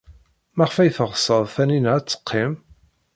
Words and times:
Maɣef 0.57 0.75
ay 0.77 0.91
teɣtes 0.91 1.25
Taninna 1.53 1.91
ad 1.95 2.05
teqqim? 2.07 2.53